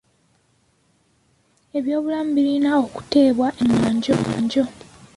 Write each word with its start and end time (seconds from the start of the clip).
Ebyobulamu 1.77 2.29
birina 2.35 2.69
okuteeebwa 2.83 3.47
ennyo 3.89 4.13
ku 4.19 4.23
kumwanjo. 4.23 4.65